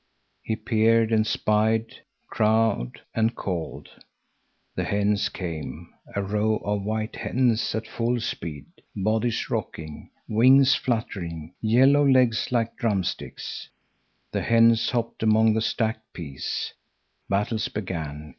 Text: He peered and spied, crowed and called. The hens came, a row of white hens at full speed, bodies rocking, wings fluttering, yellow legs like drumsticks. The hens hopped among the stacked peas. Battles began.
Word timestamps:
He 0.41 0.55
peered 0.55 1.11
and 1.11 1.27
spied, 1.27 1.93
crowed 2.27 3.01
and 3.13 3.35
called. 3.35 3.87
The 4.75 4.83
hens 4.83 5.29
came, 5.29 5.93
a 6.15 6.23
row 6.23 6.55
of 6.65 6.81
white 6.81 7.17
hens 7.17 7.75
at 7.75 7.85
full 7.85 8.19
speed, 8.19 8.65
bodies 8.95 9.51
rocking, 9.51 10.09
wings 10.27 10.73
fluttering, 10.73 11.53
yellow 11.61 12.03
legs 12.03 12.51
like 12.51 12.77
drumsticks. 12.77 13.69
The 14.31 14.41
hens 14.41 14.89
hopped 14.89 15.21
among 15.21 15.53
the 15.53 15.61
stacked 15.61 16.11
peas. 16.13 16.73
Battles 17.29 17.67
began. 17.67 18.29